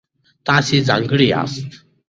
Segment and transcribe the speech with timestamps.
[0.47, 1.69] تاسو ځانګړي یاست.